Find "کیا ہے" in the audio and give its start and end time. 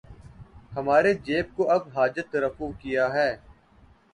2.81-3.29